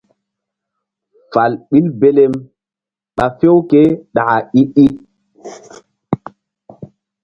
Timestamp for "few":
3.37-3.57